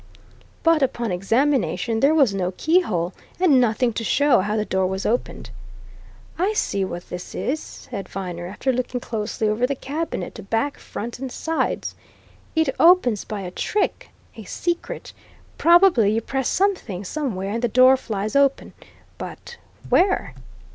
But 0.63 0.81
upon 0.81 1.11
examination 1.11 1.99
there 1.99 2.15
was 2.15 2.33
no 2.33 2.53
keyhole, 2.57 3.13
and 3.39 3.61
nothing 3.61 3.93
to 3.93 4.03
show 4.03 4.39
how 4.39 4.55
the 4.57 4.65
door 4.65 4.87
was 4.87 5.05
opened. 5.05 5.51
"I 6.39 6.53
see 6.53 6.83
what 6.83 7.09
this 7.11 7.35
is," 7.35 7.59
said 7.59 8.09
Viner, 8.09 8.47
after 8.47 8.73
looking 8.73 8.99
closely 8.99 9.47
over 9.47 9.67
the 9.67 9.75
cabinet, 9.75 10.49
back, 10.49 10.79
front 10.79 11.19
and 11.19 11.31
sides. 11.31 11.93
"It 12.55 12.69
opens 12.79 13.25
by 13.25 13.41
a 13.41 13.51
trick 13.51 14.09
a 14.35 14.43
secret. 14.45 15.13
Probably 15.59 16.11
you 16.13 16.21
press 16.21 16.49
something 16.49 17.03
somewhere 17.03 17.51
and 17.51 17.61
the 17.61 17.67
door 17.67 17.95
flies 17.95 18.35
open. 18.35 18.73
But 19.19 19.57
where?" 19.87 20.33